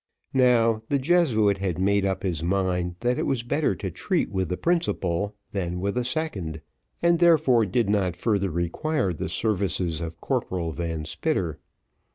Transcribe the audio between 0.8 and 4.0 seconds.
the Jesuit had made up his mind that it was better to